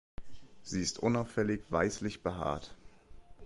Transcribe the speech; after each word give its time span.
Sie 0.63 0.81
ist 0.81 0.97
unauffällig 0.97 1.61
weißlich 1.69 2.23
behaart. 2.23 2.73